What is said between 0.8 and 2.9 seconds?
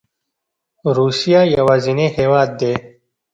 روسیه یوازینی هیواد دی